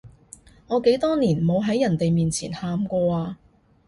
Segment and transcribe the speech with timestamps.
[0.65, 3.37] 我幾多年冇喺人哋面前喊過啊